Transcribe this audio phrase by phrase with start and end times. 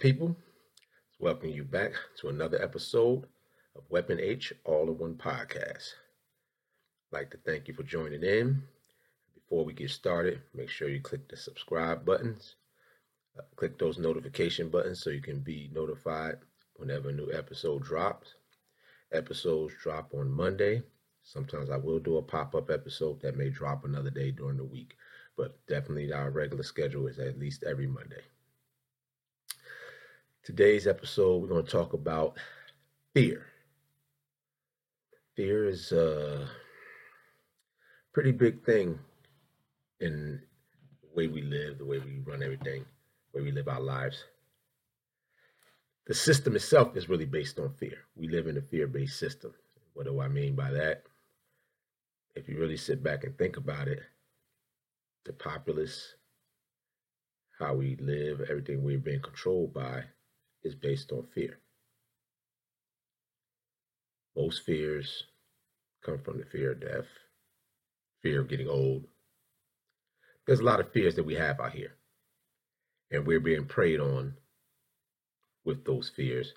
[0.00, 0.34] people?
[1.18, 3.26] Welcome you back to another episode
[3.76, 5.92] of Weapon H All in One Podcast.
[7.12, 8.62] I'd like to thank you for joining in.
[9.34, 12.54] Before we get started, make sure you click the subscribe buttons.
[13.38, 16.38] Uh, click those notification buttons so you can be notified
[16.76, 18.32] whenever a new episode drops.
[19.12, 20.82] Episodes drop on Monday.
[21.24, 24.64] Sometimes I will do a pop up episode that may drop another day during the
[24.64, 24.94] week,
[25.36, 28.22] but definitely our regular schedule is at least every Monday.
[30.50, 32.36] Today's episode, we're going to talk about
[33.14, 33.46] fear.
[35.36, 36.48] Fear is a
[38.12, 38.98] pretty big thing
[40.00, 40.40] in
[41.02, 42.84] the way we live, the way we run everything,
[43.32, 44.24] the way we live our lives.
[46.08, 47.98] The system itself is really based on fear.
[48.16, 49.54] We live in a fear based system.
[49.94, 51.04] What do I mean by that?
[52.34, 54.00] If you really sit back and think about it,
[55.24, 56.16] the populace,
[57.56, 60.02] how we live, everything we're being controlled by,
[60.62, 61.58] is based on fear.
[64.36, 65.24] Most fears
[66.04, 67.06] come from the fear of death,
[68.22, 69.04] fear of getting old.
[70.46, 71.94] There's a lot of fears that we have out here,
[73.10, 74.34] and we're being preyed on
[75.64, 76.54] with those fears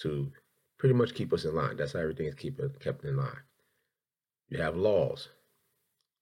[0.00, 0.30] to
[0.78, 1.76] pretty much keep us in line.
[1.76, 3.42] That's how everything is keep, kept in line.
[4.48, 5.28] You have laws.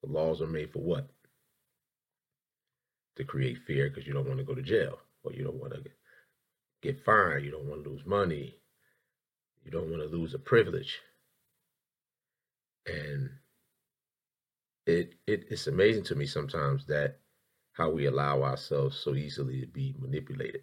[0.03, 1.09] The laws are made for what?
[3.17, 5.75] To create fear because you don't want to go to jail or you don't want
[5.75, 5.81] to
[6.87, 7.45] get fired.
[7.45, 8.56] You don't want to lose money.
[9.65, 11.01] You don't want to lose a privilege.
[12.87, 13.31] And
[14.87, 17.19] it, it it's amazing to me sometimes that
[17.73, 20.62] how we allow ourselves so easily to be manipulated.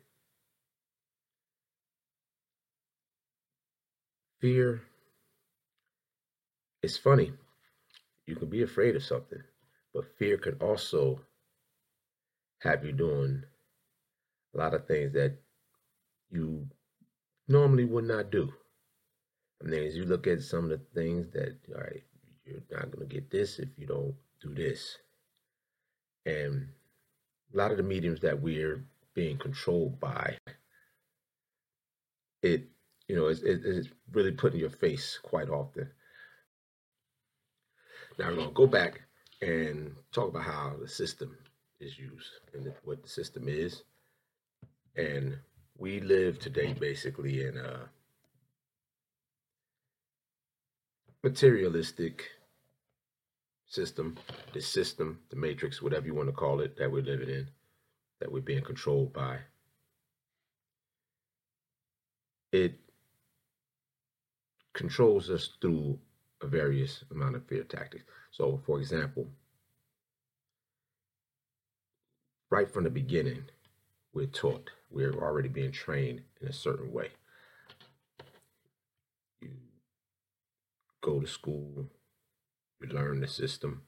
[4.39, 4.81] Fear.
[6.81, 7.33] It's funny.
[8.25, 9.43] You can be afraid of something,
[9.93, 11.19] but fear can also
[12.59, 13.43] have you doing
[14.53, 15.42] a lot of things that
[16.33, 16.67] you
[17.47, 18.51] normally would not do.
[19.61, 22.03] I mean, as you look at some of the things that, all right,
[22.45, 24.97] you're not going to get this if you don't do this.
[26.25, 26.67] And
[27.53, 28.83] a lot of the mediums that we're
[29.13, 30.37] being controlled by,
[32.41, 32.63] it,
[33.07, 35.89] you know, it's, it's really put in your face quite often.
[38.17, 39.01] Now we're going to go back
[39.41, 41.37] and talk about how the system
[41.79, 43.83] is used and what the system is
[44.95, 45.37] and
[45.77, 47.89] we live today basically in a
[51.23, 52.23] materialistic
[53.65, 54.17] system,
[54.53, 57.47] the system, the matrix, whatever you want to call it, that we're living in,
[58.19, 59.39] that we're being controlled by.
[62.51, 62.75] It
[64.73, 65.97] controls us through
[66.41, 68.03] a various amount of fear tactics.
[68.31, 69.27] So, for example,
[72.51, 73.43] right from the beginning,
[74.13, 77.09] we're taught we're already being trained in a certain way.
[79.41, 79.49] You
[81.01, 81.89] go to school,
[82.79, 83.81] you learn the system,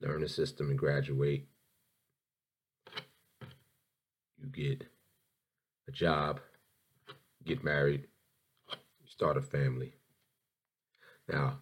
[0.00, 1.46] learn the system and graduate.
[4.38, 4.86] You get
[5.86, 6.40] a job,
[7.44, 8.06] get married,
[9.06, 9.92] start a family.
[11.30, 11.58] Now,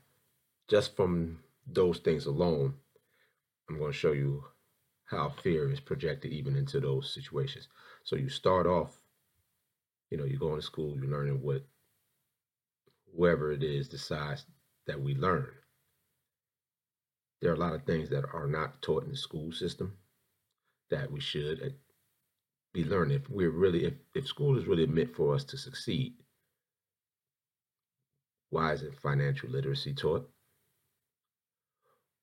[0.68, 2.74] just from those things alone,
[3.68, 4.44] I'm going to show you
[5.12, 7.68] how fear is projected even into those situations.
[8.02, 8.98] So you start off,
[10.10, 11.64] you know, you're going to school, you're learning what
[13.14, 14.46] whoever it is decides
[14.86, 15.48] that we learn.
[17.40, 19.98] There are a lot of things that are not taught in the school system
[20.90, 21.68] that we should uh,
[22.72, 23.16] be learning.
[23.16, 26.14] If we're really, if, if school is really meant for us to succeed,
[28.50, 30.28] why isn't financial literacy taught?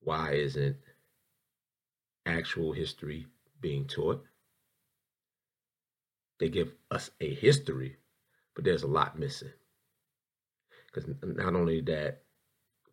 [0.01, 0.77] Why isn't
[2.29, 3.27] actual history
[3.61, 4.25] being taught.
[6.39, 7.97] They give us a history,
[8.55, 9.51] but there's a lot missing.
[10.87, 12.23] Because not only that,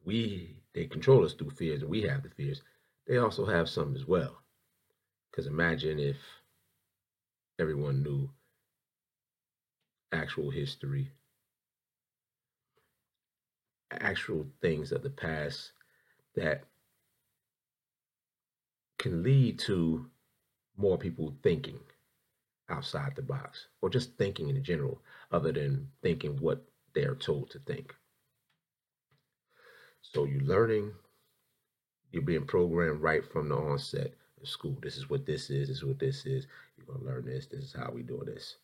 [0.05, 2.62] we they control us through fears, and we have the fears.
[3.06, 4.43] They also have some as well.
[5.31, 6.17] Because imagine if
[7.59, 8.31] everyone knew
[10.12, 11.12] actual history,
[13.93, 15.73] actual things of the past
[16.35, 16.65] that
[19.06, 20.05] can lead to
[20.76, 21.79] more people thinking
[22.69, 25.00] outside the box or just thinking in general,
[25.31, 26.64] other than thinking what
[26.94, 27.94] they are told to think.
[30.03, 30.91] So you're learning,
[32.11, 34.12] you're being programmed right from the onset
[34.43, 34.76] of school.
[34.82, 36.49] This is what this is, this is what this is.
[36.76, 38.56] You're going to learn this, this is how we do this.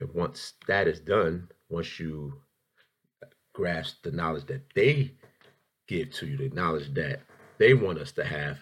[0.00, 2.32] And once that is done, once you
[3.52, 5.12] grasp the knowledge that they
[5.86, 7.20] give to you, the knowledge that
[7.62, 8.58] they want us to have.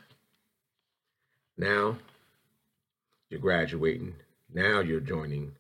[1.56, 1.97] Now
[3.31, 4.14] you're graduating.
[4.52, 5.52] Now you're joining.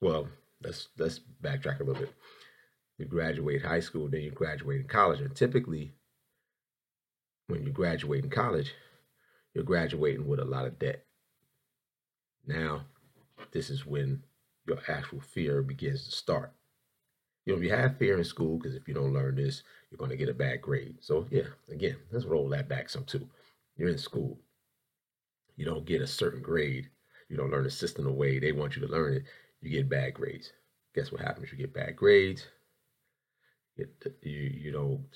[0.00, 0.28] Well,
[0.64, 2.14] let's let's backtrack a little bit.
[2.96, 5.92] You graduate high school, then you graduate in college, and typically,
[7.46, 8.72] when you graduate in college,
[9.52, 11.04] you're graduating with a lot of debt.
[12.46, 12.86] Now,
[13.50, 14.22] this is when
[14.66, 16.52] your actual fear begins to start.
[17.44, 20.10] You know, you have fear in school because if you don't learn this, you're going
[20.10, 20.96] to get a bad grade.
[21.00, 23.28] So, yeah, again, let's roll that back some too.
[23.76, 24.38] You're in school,
[25.56, 26.88] you don't get a certain grade,
[27.28, 29.24] you don't learn the system the way they want you to learn it,
[29.60, 30.52] you get bad grades.
[30.94, 31.50] Guess what happens?
[31.50, 32.46] You get bad grades,
[33.76, 33.86] you,
[34.22, 35.06] you don't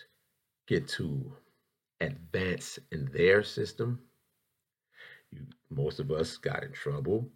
[0.67, 1.33] get to
[2.01, 4.01] advance in their system.
[5.31, 7.29] You, most of us got in trouble.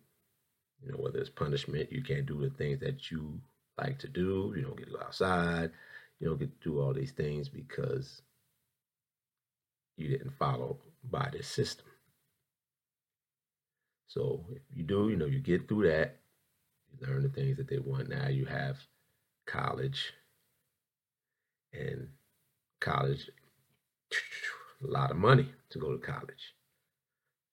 [0.82, 3.40] You know, whether it's punishment, you can't do the things that you
[3.80, 4.52] like to do.
[4.56, 5.70] You don't get to go outside.
[6.18, 8.22] You don't get to do all these things because
[9.96, 10.78] you didn't follow
[11.10, 11.86] by this system.
[14.06, 16.16] So if you do, you know, you get through that,
[16.90, 18.08] you learn the things that they want.
[18.08, 18.76] Now you have
[19.46, 20.12] college,
[21.72, 22.08] and
[22.80, 23.30] college,
[24.82, 26.54] a lot of money to go to college,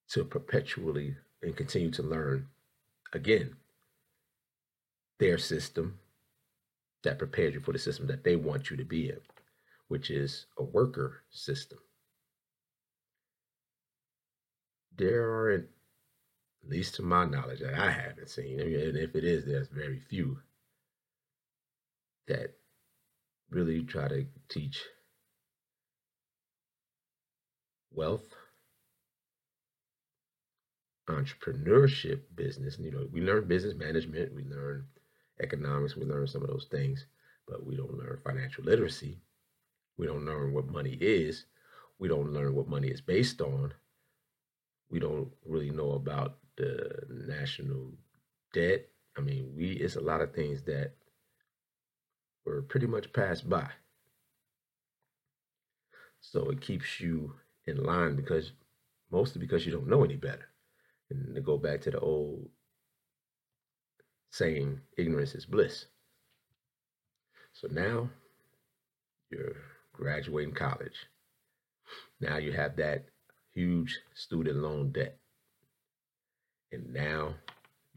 [0.09, 2.47] to perpetually and continue to learn
[3.13, 3.55] again
[5.19, 5.99] their system
[7.03, 9.19] that prepares you for the system that they want you to be in,
[9.87, 11.79] which is a worker system.
[14.97, 15.67] There aren't,
[16.63, 19.99] at least to my knowledge, that I haven't seen, and if it is, there's very
[19.99, 20.39] few
[22.27, 22.55] that
[23.49, 24.83] really try to teach
[27.91, 28.25] wealth,
[31.07, 32.77] entrepreneurship, business.
[32.79, 34.85] You know, we learn business management, we learn
[35.41, 37.05] economics, we learn some of those things,
[37.47, 39.19] but we don't learn financial literacy.
[39.97, 41.45] We don't learn what money is.
[41.99, 43.73] We don't learn what money is based on.
[44.89, 47.93] We don't really know about the national
[48.53, 48.87] debt.
[49.17, 50.93] I mean, we it's a lot of things that
[52.45, 53.69] were pretty much passed by.
[56.21, 57.33] So it keeps you
[57.65, 58.51] in line because
[59.11, 60.47] mostly because you don't know any better.
[61.09, 62.49] And to go back to the old
[64.29, 65.85] saying, ignorance is bliss.
[67.53, 68.09] So now
[69.29, 69.55] you're
[69.93, 71.07] graduating college.
[72.19, 73.05] Now you have that
[73.53, 75.17] huge student loan debt.
[76.71, 77.35] And now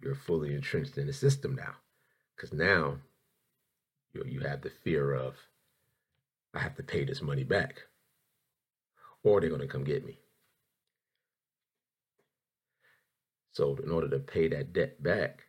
[0.03, 1.75] you're fully entrenched in the system now.
[2.35, 2.97] Because now
[4.15, 5.35] you, you have the fear of,
[6.55, 7.83] I have to pay this money back,
[9.23, 10.19] or they're going to come get me.
[13.53, 15.43] So, in order to pay that debt back,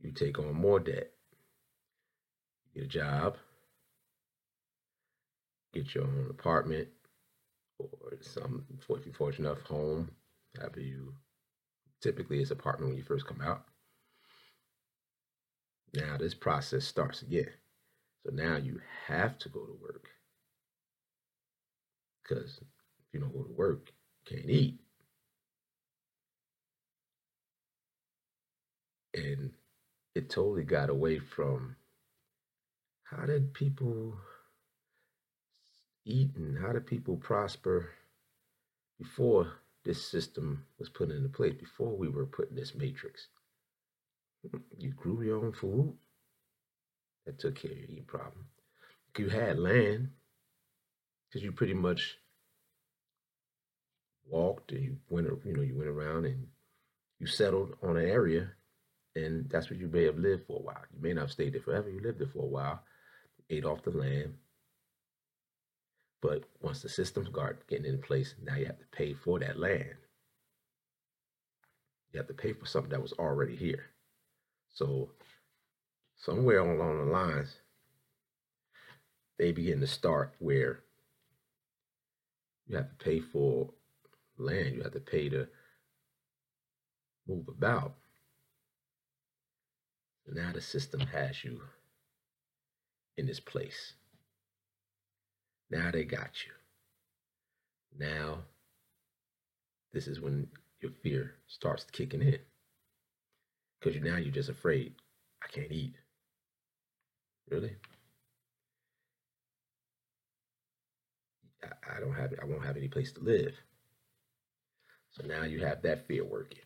[0.00, 1.10] you take on more debt.
[2.74, 3.36] Get a job,
[5.74, 6.88] get your own apartment,
[7.78, 10.10] or some, if you're fortunate enough, home.
[10.56, 11.14] However, you
[12.00, 13.64] typically it's apartment when you first come out.
[15.94, 17.50] Now this process starts again.
[18.24, 20.08] So now you have to go to work.
[22.22, 22.66] Because if
[23.12, 23.90] you don't go to work,
[24.28, 24.78] you can't eat.
[29.14, 29.50] And
[30.14, 31.76] it totally got away from
[33.04, 34.14] how did people
[36.04, 37.90] eat and how did people prosper
[38.98, 39.52] before
[39.84, 43.28] this system was put into place, before we were put in this matrix.
[44.78, 45.94] You grew your own food.
[47.26, 48.46] That took care of your eating problem.
[49.18, 50.10] You had land
[51.28, 52.16] because you pretty much
[54.26, 56.46] walked and you went, you know, you went around and
[57.18, 58.52] you settled on an area,
[59.24, 60.82] and that's what you may have lived for a while.
[60.94, 61.88] You may not have stayed there forever.
[61.90, 62.82] You lived there for a while,
[63.48, 64.34] ate off the land.
[66.22, 69.58] But once the systems start getting in place, now you have to pay for that
[69.58, 69.94] land.
[72.12, 73.86] You have to pay for something that was already here.
[74.72, 75.10] So
[76.16, 77.56] somewhere along the lines,
[79.38, 80.80] they begin to start where
[82.66, 83.70] you have to pay for
[84.38, 85.48] land, you have to pay to
[87.26, 87.94] move about.
[90.34, 91.60] Now the system has you
[93.16, 93.94] in this place.
[95.70, 96.52] Now they got you.
[97.98, 98.38] Now,
[99.92, 100.46] this is when
[100.80, 102.38] your fear starts kicking in.
[103.80, 104.94] Because now you're just afraid.
[105.42, 105.94] I can't eat.
[107.50, 107.76] Really?
[111.64, 113.54] I, I don't have I won't have any place to live.
[115.12, 116.60] So now you have that fear working.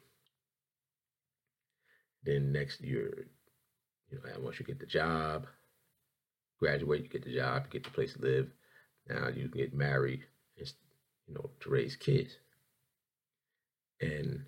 [2.24, 3.26] Then next year,
[4.14, 5.46] you know, once you get the job,
[6.58, 8.50] graduate, you get the job, you get the place to live.
[9.08, 10.24] Now you get married,
[10.58, 10.72] and
[11.28, 12.36] you know, to raise kids.
[14.00, 14.44] And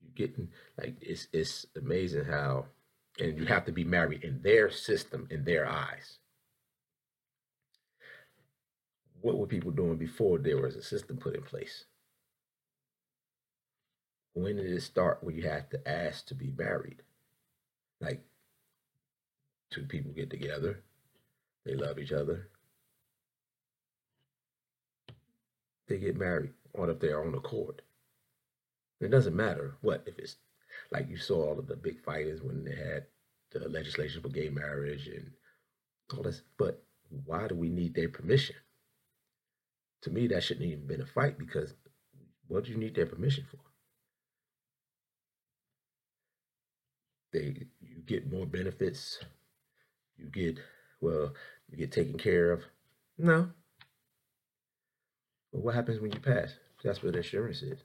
[0.00, 0.48] you're getting
[0.78, 2.66] like it's it's amazing how,
[3.18, 6.18] and you have to be married in their system, in their eyes.
[9.22, 11.84] What were people doing before there was a system put in place?
[14.32, 17.02] When did it start where you have to ask to be married?
[18.00, 18.22] Like
[19.70, 20.82] two people get together,
[21.64, 22.48] they love each other,
[25.88, 27.82] they get married on of their own accord.
[29.00, 30.36] It doesn't matter what if it's
[30.90, 33.06] like you saw all of the big fighters when they had
[33.50, 35.30] the legislation for gay marriage and
[36.16, 36.42] all this.
[36.58, 36.82] But
[37.24, 38.56] why do we need their permission?
[40.02, 41.74] To me, that shouldn't even been a fight because
[42.48, 43.58] what do you need their permission for?
[47.32, 47.66] They
[48.10, 49.20] get more benefits.
[50.18, 50.58] You get
[51.00, 51.32] well,
[51.70, 52.62] you get taken care of.
[53.16, 53.48] No.
[55.52, 56.54] But what happens when you pass?
[56.82, 57.78] That's what insurance is.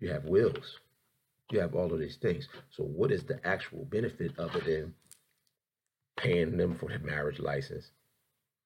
[0.00, 0.78] You have wills.
[1.52, 2.48] You have all of these things.
[2.70, 4.94] So what is the actual benefit other than
[6.16, 7.90] paying them for their marriage license?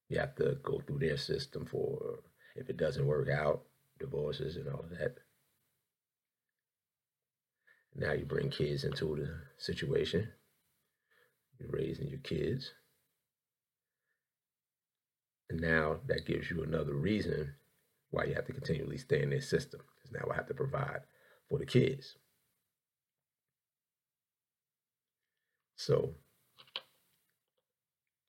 [0.09, 2.21] You have to go through their system for
[2.57, 3.63] if it doesn't work out,
[3.99, 5.19] divorces and all of that.
[7.95, 10.29] Now you bring kids into the situation.
[11.59, 12.73] You're raising your kids.
[15.51, 17.55] And now that gives you another reason
[18.11, 19.81] why you have to continually stay in this system.
[19.97, 21.01] Because now I have to provide
[21.49, 22.17] for the kids.
[25.77, 26.15] So,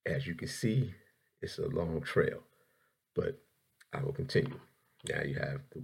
[0.05, 0.93] as you can see,
[1.41, 2.39] it's a long trail,
[3.15, 3.39] but
[3.93, 4.59] I will continue.
[5.07, 5.83] Now you have to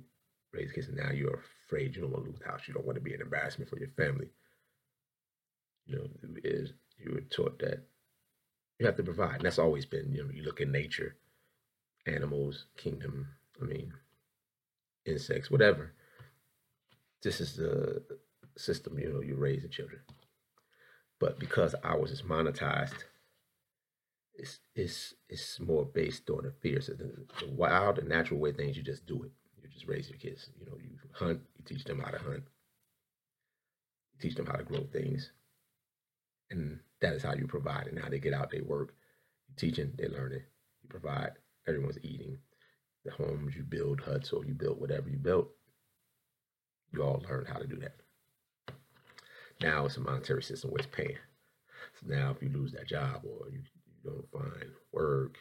[0.53, 2.67] raise kids, and now you're afraid you don't want to lose the house.
[2.67, 4.29] You don't want to be an embarrassment for your family.
[5.85, 6.07] You know,
[6.43, 7.83] is you were taught that
[8.79, 9.35] you have to provide.
[9.35, 11.15] And that's always been, you know, you look at nature,
[12.07, 13.27] animals, kingdom,
[13.61, 13.93] I mean,
[15.05, 15.93] insects, whatever.
[17.21, 18.01] This is the
[18.57, 20.01] system, you know, you raise the children.
[21.19, 23.03] But because ours is monetized,
[24.33, 26.81] it's it's it's more based on the fear.
[26.81, 29.31] So the, the wild and natural way things, you just do it.
[29.61, 30.49] You just raise your kids.
[30.59, 32.43] You know, you hunt, you teach them how to hunt.
[34.13, 35.31] You teach them how to grow things.
[36.49, 37.87] And that is how you provide.
[37.87, 38.93] And how they get out, they work.
[39.49, 40.43] You teaching, they learning.
[40.83, 41.31] You provide.
[41.67, 42.37] Everyone's eating.
[43.03, 45.49] The homes you build, huts, or you build whatever you built,
[46.93, 47.95] you all learn how to do that.
[49.61, 51.17] Now it's a monetary system where it's paying.
[51.99, 55.37] So now if you lose that job or you, you don't find work,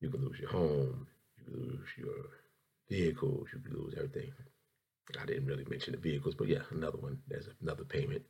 [0.00, 1.06] you can lose your home,
[1.38, 2.26] you can lose your
[2.88, 4.30] vehicles, you can lose everything.
[5.20, 7.18] I didn't really mention the vehicles, but yeah, another one.
[7.28, 8.22] There's another payment.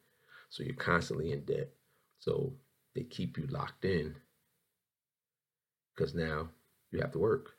[0.55, 1.71] So you're constantly in debt.
[2.21, 2.53] So
[2.95, 4.15] they keep you locked in
[5.93, 6.49] because now
[6.93, 7.57] you have to work.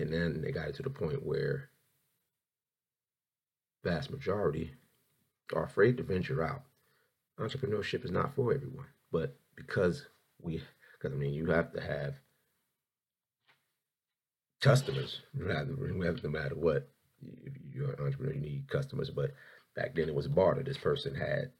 [0.00, 1.68] And then they got it to the point where
[3.84, 4.72] vast majority
[5.54, 6.62] are afraid to venture out.
[7.38, 10.06] Entrepreneurship is not for everyone, but because
[10.40, 10.60] we,
[10.98, 12.14] because I mean, you have to have
[14.60, 16.88] customers, rather, no matter what.
[17.44, 19.10] If you're an entrepreneur, you need customers.
[19.10, 19.30] But
[19.74, 20.62] back then it was barter.
[20.62, 21.50] This person had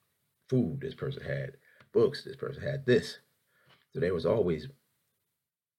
[0.49, 0.81] food.
[0.81, 1.57] This person had
[1.93, 2.25] books.
[2.25, 3.19] This person had this.
[3.93, 4.69] So there was always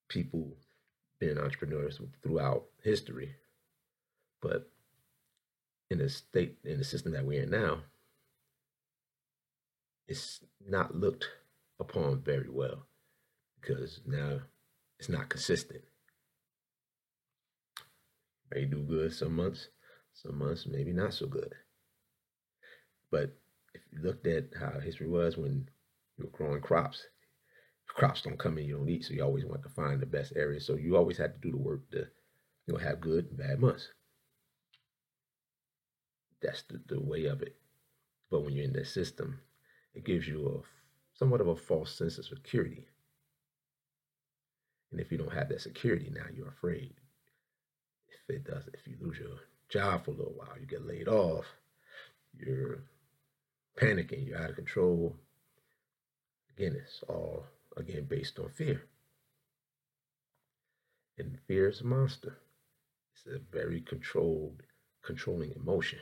[0.07, 0.55] people
[1.19, 3.35] being entrepreneurs throughout history.
[4.41, 4.69] But
[5.89, 7.79] in the state in the system that we're in now,
[10.07, 11.29] it's not looked
[11.79, 12.85] upon very well
[13.59, 14.39] because now
[14.99, 15.81] it's not consistent.
[18.51, 19.69] May do good some months,
[20.13, 21.53] some months maybe not so good.
[23.13, 23.37] But
[23.75, 25.69] if you looked at how history was when
[26.17, 27.05] you were growing crops,
[27.87, 30.33] crops don't come in, you don't eat, so you always want to find the best
[30.35, 30.59] area.
[30.59, 32.07] So you always had to do the work to
[32.65, 33.89] you know have good and bad months.
[36.41, 37.55] That's the, the way of it.
[38.31, 39.41] But when you're in that system,
[39.93, 42.87] it gives you a somewhat of a false sense of security.
[44.91, 46.95] And if you don't have that security now, you're afraid.
[48.07, 49.37] If it does, if you lose your
[49.69, 51.45] job for a little while, you get laid off,
[52.35, 52.79] you're
[53.79, 55.15] panicking, you're out of control.
[56.57, 57.45] Again, it's all
[57.77, 58.83] again based on fear.
[61.17, 62.37] And fear is a monster.
[63.15, 64.63] It's a very controlled,
[65.03, 65.99] controlling emotion.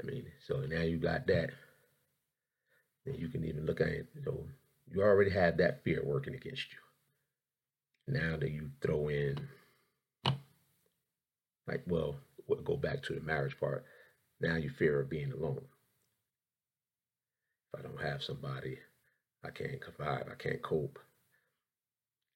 [0.00, 1.50] I mean, so now you got that.
[3.04, 4.06] Then you can even look at it.
[4.24, 4.46] So
[4.90, 6.78] you already have that fear working against you.
[8.14, 9.48] Now that you throw in,
[11.66, 12.16] like, we'll
[12.64, 13.84] go back to the marriage part.
[14.40, 15.64] Now you fear of being alone.
[17.72, 18.78] If I don't have somebody,
[19.44, 20.26] I can't survive.
[20.30, 20.98] I can't cope.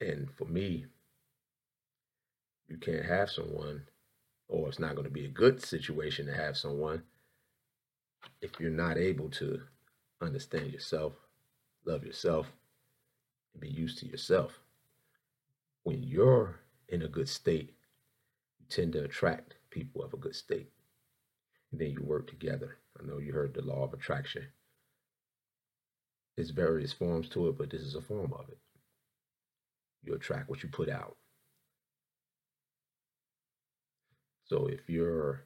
[0.00, 0.87] And for me,
[2.68, 3.82] you can't have someone
[4.49, 7.02] or it's not going to be a good situation to have someone
[8.40, 9.61] if you're not able to
[10.21, 11.14] understand yourself,
[11.87, 12.47] love yourself,
[13.54, 14.52] and be used to yourself.
[15.85, 17.75] When you're in a good state,
[18.61, 20.71] you tend to attract people of a good state.
[21.72, 22.76] And then you work together.
[23.00, 24.46] I know you heard the law of attraction.
[26.36, 28.58] There's various forms to it, but this is a form of it.
[30.02, 31.16] You attract what you put out.
[34.44, 35.44] So if you're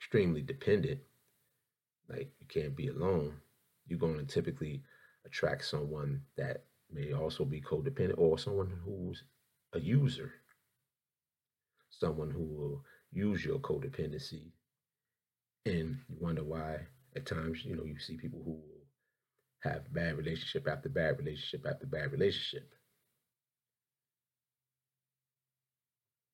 [0.00, 1.00] extremely dependent,
[2.08, 3.34] like you can't be alone,
[3.86, 4.82] you're going to typically
[5.26, 9.24] attract someone that may also be codependent or someone who's
[9.72, 10.32] a user,
[11.90, 14.52] someone who will use your codependency.
[15.64, 18.58] And you wonder why at times, you know, you see people who
[19.60, 22.74] have bad relationship after bad relationship after bad relationship.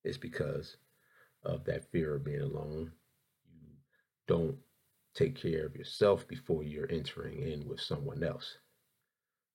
[0.05, 0.77] It's because
[1.43, 2.93] of that fear of being alone.
[3.53, 3.69] You
[4.27, 4.57] don't
[5.15, 8.57] take care of yourself before you're entering in with someone else.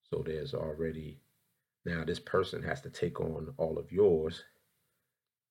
[0.10, 1.20] So there's already
[1.86, 4.44] now this person has to take on all of yours,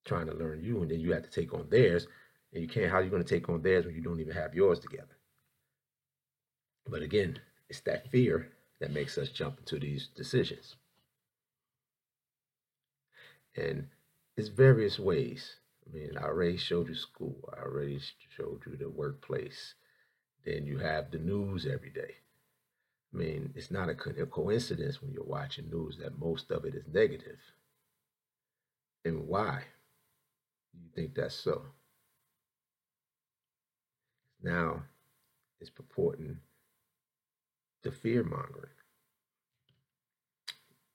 [0.04, 2.06] trying to learn you, and then you have to take on theirs.
[2.52, 4.34] And you can't, how are you going to take on theirs when you don't even
[4.34, 5.16] have yours together?
[6.86, 8.48] But again, it's that fear
[8.80, 10.76] that makes us jump into these decisions.
[13.56, 13.88] And
[14.36, 15.56] it's various ways.
[15.86, 17.48] I mean, I already showed you school.
[17.56, 18.00] I already
[18.36, 19.74] showed you the workplace.
[20.44, 22.16] Then you have the news every day.
[23.12, 26.84] I mean, it's not a coincidence when you're watching news that most of it is
[26.90, 27.38] negative.
[29.04, 29.64] And why
[30.72, 31.62] do you think that's so?
[34.42, 34.82] Now
[35.60, 36.38] it's purporting
[37.82, 38.72] to fear mongering.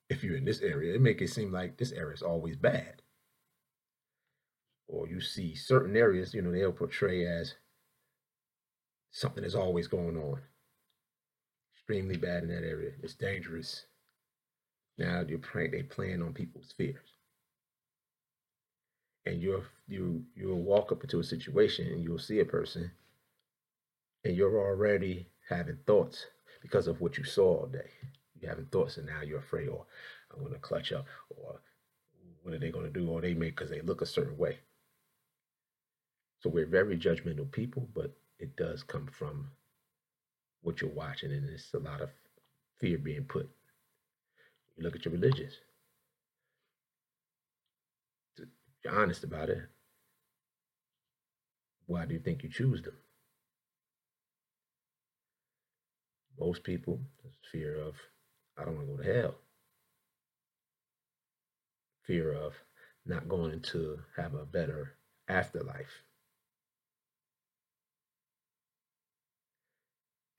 [0.08, 3.02] If you're in this area, it make it seem like this area is always bad
[4.88, 7.54] or you see certain areas, you know, they'll portray as
[9.10, 10.40] something is always going on.
[11.74, 12.92] Extremely bad in that area.
[13.02, 13.84] It's dangerous.
[14.96, 17.14] Now you're preying, they playing on people's fears.
[19.26, 22.90] And you're you you'll walk up into a situation and you'll see a person
[24.24, 26.26] and you're already having thoughts
[26.60, 27.90] because of what you saw all day.
[28.40, 29.86] You're having thoughts and now you're afraid, or
[30.32, 31.60] I'm gonna clutch up, or
[32.42, 33.08] what are they gonna do?
[33.08, 34.58] Or they make because they look a certain way.
[36.40, 39.50] So we're very judgmental people, but it does come from
[40.62, 42.10] what you're watching, and it's a lot of
[42.78, 43.48] fear being put.
[44.76, 45.54] You look at your religions.
[48.36, 48.46] To
[48.82, 49.62] be honest about it,
[51.86, 52.94] why do you think you choose them?
[56.38, 57.00] Most people,
[57.50, 57.94] fear of,
[58.56, 59.34] I don't want to go to hell.
[62.04, 62.54] Fear of
[63.04, 64.94] not going to have a better
[65.28, 66.02] afterlife.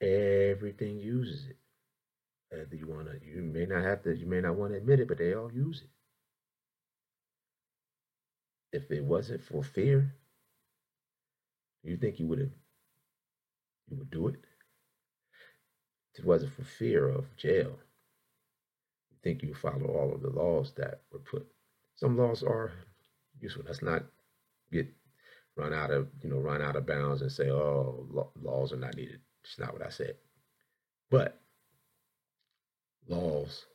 [0.01, 1.57] Everything uses it.
[2.49, 5.01] Whether you want to, you may not have to, you may not want to admit
[5.01, 8.77] it, but they all use it.
[8.77, 10.15] If it wasn't for fear,
[11.83, 12.51] you think you would have,
[13.89, 14.35] you would do it?
[16.19, 17.79] It wasn't for fear of jail,
[19.09, 21.47] you think you follow all of the laws that were put.
[21.95, 22.73] Some laws are
[23.39, 23.63] useful.
[23.65, 24.03] Let's not
[24.69, 24.87] get
[25.55, 28.05] run out of, you know, run out of bounds and say, oh,
[28.41, 29.21] laws are not needed.
[29.45, 30.15] It's not what I said.
[31.09, 31.39] But
[33.07, 33.65] laws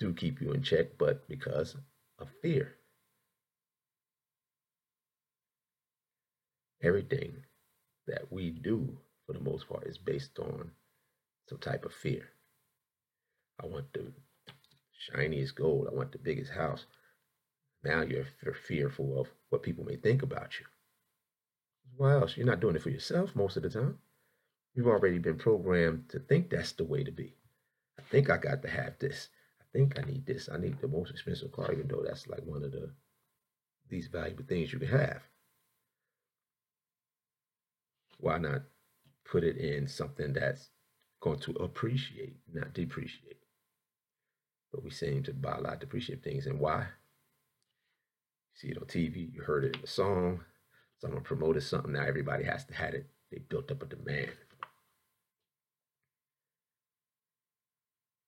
[0.00, 1.76] do keep you in check, but because
[2.18, 2.74] of fear.
[6.82, 7.36] Everything
[8.08, 10.70] that we do, for the most part, is based on
[11.48, 12.28] some type of fear.
[13.62, 14.12] I want the
[14.98, 15.88] shiniest gold.
[15.90, 16.86] I want the biggest house.
[17.84, 18.26] Now you're
[18.66, 20.66] fearful of what people may think about you.
[21.96, 22.36] Why else?
[22.36, 23.98] You're not doing it for yourself most of the time.
[24.74, 27.34] You've already been programmed to think that's the way to be.
[27.98, 29.30] I think I got to have this.
[29.60, 30.48] I think I need this.
[30.52, 32.90] I need the most expensive car, even though that's like one of the
[33.90, 35.22] least valuable things you can have.
[38.18, 38.62] Why not
[39.30, 40.70] put it in something that's
[41.20, 43.38] going to appreciate, not depreciate?
[44.72, 46.46] But we seem to buy a lot, of depreciate things.
[46.46, 46.80] And why?
[46.80, 50.40] You see it on TV, you heard it in a song,
[51.00, 53.06] Someone promoted something, now everybody has to have it.
[53.30, 54.32] They built up a demand.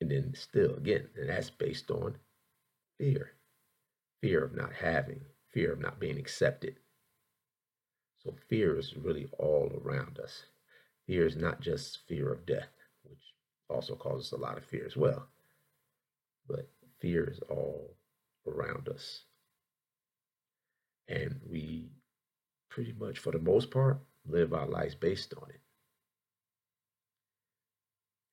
[0.00, 2.16] And then still, again, and that's based on
[2.98, 3.32] fear.
[4.20, 6.76] Fear of not having, fear of not being accepted.
[8.22, 10.44] So fear is really all around us.
[11.08, 12.68] Fear is not just fear of death,
[13.02, 13.32] which
[13.70, 15.26] also causes a lot of fear as well.
[16.46, 16.68] But
[17.00, 17.96] fear is all
[18.46, 19.22] around us.
[21.08, 21.88] And we
[22.68, 25.62] pretty much, for the most part, live our lives based on it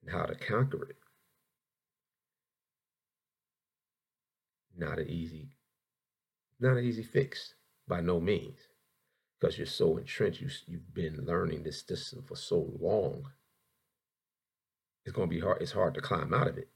[0.02, 0.98] and how to conquer it.
[4.78, 5.48] Not an easy,
[6.60, 7.54] not an easy fix
[7.88, 8.60] by no means,
[9.40, 10.42] because you're so entrenched.
[10.42, 13.30] You, you've been learning this system for so long.
[15.06, 15.62] It's going to be hard.
[15.62, 16.70] It's hard to climb out of it.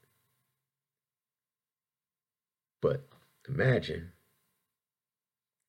[2.81, 3.07] But
[3.47, 4.11] imagine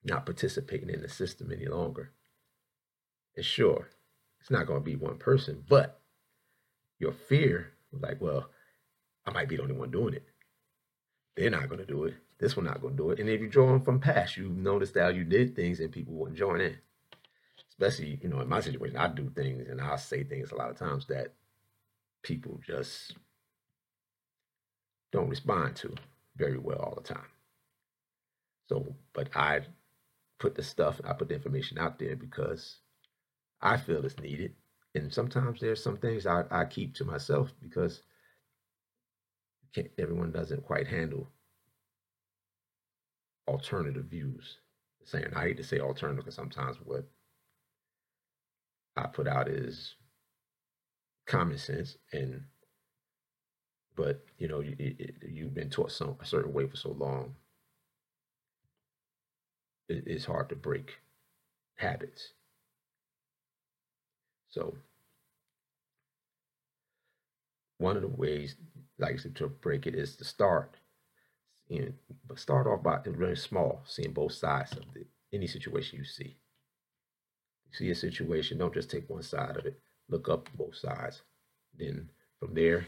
[0.05, 2.13] not participating in the system any longer.
[3.37, 3.89] And sure,
[4.41, 6.01] it's not going to be one person, but
[6.99, 8.51] your fear, like, well,
[9.27, 10.25] I might be the only one doing it.
[11.37, 12.15] They're not going to do it.
[12.41, 13.21] This one not to do it.
[13.21, 16.15] And if you draw on from past, you notice how you did things and people
[16.15, 16.79] wouldn't join in.
[17.69, 20.71] Especially, you know, in my situation, I do things and I say things a lot
[20.71, 21.35] of times that
[22.23, 23.15] people just
[25.13, 25.95] don't respond to
[26.37, 27.29] very well all the time.
[28.69, 29.61] So, but I
[30.39, 32.79] put the stuff, I put the information out there because
[33.61, 34.55] I feel it's needed.
[34.95, 38.03] And sometimes there's some things I, I keep to myself because
[39.99, 41.29] everyone doesn't quite handle
[43.49, 44.59] alternative views.
[45.05, 47.05] Saying I hate to say alternative because sometimes what
[48.97, 49.95] I put out is
[51.27, 52.43] common sense and
[53.97, 54.95] but you know you,
[55.29, 57.35] you've been taught some a certain way for so long
[59.89, 60.99] it, it's hard to break
[61.77, 62.33] habits
[64.49, 64.75] so
[67.79, 68.57] one of the ways
[68.99, 70.77] like I said, to break it is to start
[72.27, 76.37] but start off by really small seeing both sides of the, any situation you see
[77.67, 79.79] you see a situation don't just take one side of it
[80.09, 81.23] look up both sides
[81.79, 82.87] then from there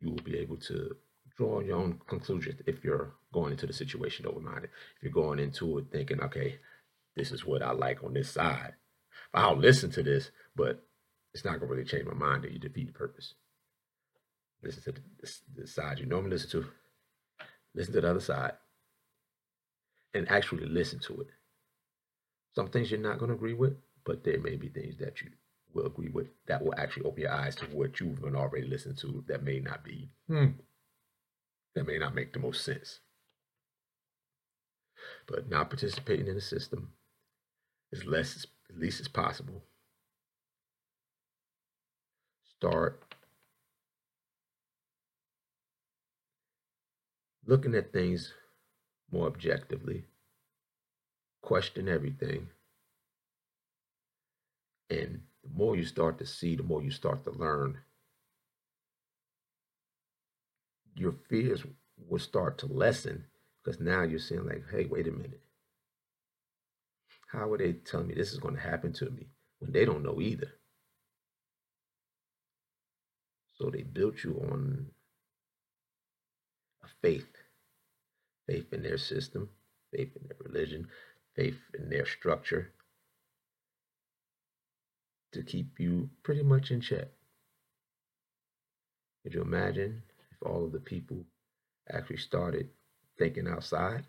[0.00, 0.96] you will be able to
[1.38, 4.70] draw your own conclusions if you're going into the situation open-minded.
[4.96, 6.58] If you're going into it thinking, okay,
[7.16, 8.74] this is what I like on this side.
[9.32, 10.82] I'll listen to this, but
[11.32, 13.34] it's not going to really change my mind or you defeat the purpose.
[14.62, 16.66] Listen to the, the side you normally listen to.
[17.78, 18.54] Listen to the other side.
[20.12, 21.28] And actually listen to it.
[22.56, 25.28] Some things you're not going to agree with, but there may be things that you
[25.72, 28.96] will agree with that will actually open your eyes to what you've been already listening
[28.96, 30.46] to that may not be hmm,
[31.76, 32.98] that may not make the most sense.
[35.28, 36.90] But not participating in the system
[37.92, 39.62] as less as, least as possible.
[42.56, 43.00] Start
[47.48, 48.34] looking at things
[49.10, 50.04] more objectively.
[51.42, 52.48] Question everything.
[54.90, 57.78] And the more you start to see, the more you start to learn,
[60.94, 61.64] your fears
[62.06, 63.24] will start to lessen
[63.64, 65.40] because now you're saying, like, hey, wait a minute.
[67.28, 69.26] How are they telling me this is going to happen to me
[69.58, 70.52] when they don't know either?
[73.54, 74.86] So they built you on
[76.82, 77.28] a faith,
[78.48, 79.48] faith in their system,
[79.92, 80.88] faith in their religion,
[81.36, 82.72] faith in their structure,
[85.32, 87.08] to keep you pretty much in check.
[89.22, 91.24] Could you imagine if all of the people
[91.92, 92.70] actually started
[93.18, 94.04] thinking outside?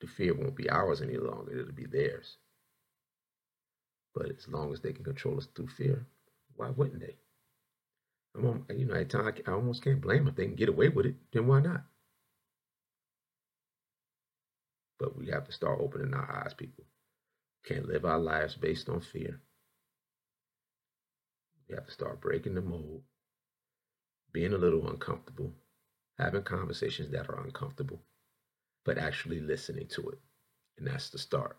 [0.00, 2.36] The fear won't be ours any longer, it'll be theirs.
[4.14, 6.06] But as long as they can control us through fear,
[6.56, 7.16] why wouldn't they?
[8.38, 10.28] You know, at times I almost can't blame them.
[10.28, 11.84] If they can get away with it, then why not?
[14.98, 16.84] But we have to start opening our eyes, people.
[17.64, 19.40] Can't live our lives based on fear.
[21.68, 23.02] We have to start breaking the mold,
[24.32, 25.52] being a little uncomfortable,
[26.18, 28.02] having conversations that are uncomfortable,
[28.84, 30.18] but actually listening to it.
[30.78, 31.56] And that's the start.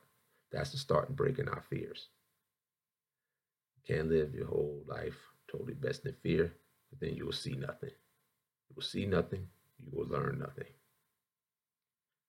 [0.51, 2.07] That's the start in breaking our fears.
[3.85, 5.17] Can't live your whole life
[5.51, 6.53] totally best in fear,
[6.89, 7.91] but then you will see nothing.
[8.69, 9.47] You will see nothing,
[9.79, 10.71] you will learn nothing.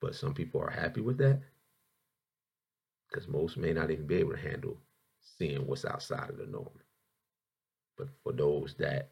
[0.01, 1.41] But some people are happy with that
[3.09, 4.79] because most may not even be able to handle
[5.21, 6.69] seeing what's outside of the norm.
[7.97, 9.11] But for those that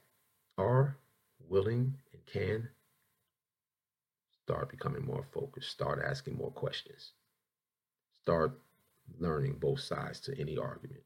[0.57, 0.97] are
[1.49, 2.69] willing and can,
[4.45, 7.13] start becoming more focused, start asking more questions,
[8.23, 8.59] start
[9.19, 11.03] learning both sides to any argument.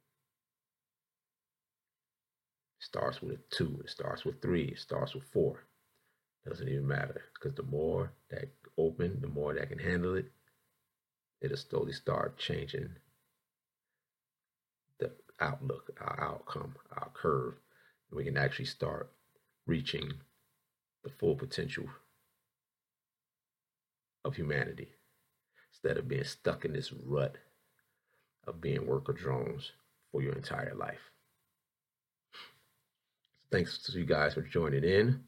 [2.82, 5.60] Starts with a two, it starts with three, it starts with four.
[6.46, 10.32] Doesn't even matter because the more that open, the more that can handle it,
[11.40, 12.90] it'll slowly start changing
[14.98, 17.54] the outlook, our outcome, our curve.
[18.10, 19.12] And we can actually start
[19.66, 20.12] reaching
[21.04, 21.86] the full potential
[24.24, 24.88] of humanity.
[25.72, 27.36] instead of being stuck in this rut
[28.46, 29.72] of being worker drones
[30.10, 31.10] for your entire life.
[33.52, 35.24] Thanks to you guys for joining in.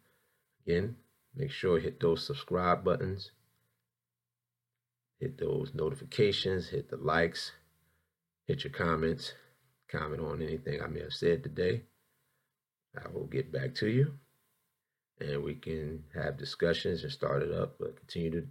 [0.67, 0.97] Again,
[1.37, 3.33] make sure hit those subscribe buttons,
[5.21, 7.53] hit those notifications, hit the likes,
[8.47, 9.35] hit your comments,
[9.89, 11.83] comment on anything I may have said today.
[12.97, 14.15] I will get back to you
[15.21, 18.47] and we can have discussions and start it up, but continue to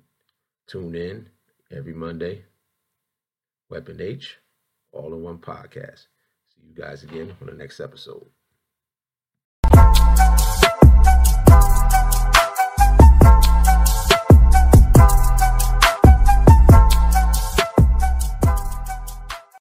[0.67, 1.29] tune in
[1.71, 2.43] every Monday.
[3.69, 4.37] Weapon H,
[4.91, 6.05] all in one podcast.
[6.49, 8.27] See you guys again on the next episode.